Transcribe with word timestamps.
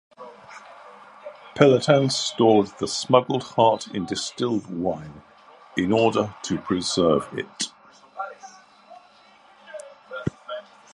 Pelletan 1.53 2.11
stored 2.11 2.69
the 2.79 2.87
smuggled 2.87 3.43
heart 3.43 3.85
in 3.93 4.07
distilled 4.07 4.65
wine 4.65 5.21
in 5.77 5.91
order 5.93 6.33
to 6.41 6.57
preserve 6.57 7.29
it. 7.37 7.67